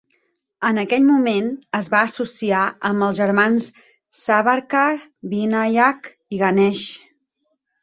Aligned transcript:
En 0.69 0.77
aquell 0.83 1.03
moment 1.09 1.51
es 1.79 1.91
va 1.91 1.99
associar 2.07 2.61
amb 2.91 3.05
els 3.09 3.21
germans 3.21 3.69
Savarkar, 4.21 4.89
Vinayak 5.37 6.13
i 6.39 6.43
Ganesh. 6.45 6.85